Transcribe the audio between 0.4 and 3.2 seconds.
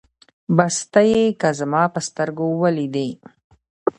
بس ته يې که زما په سترګو وليدې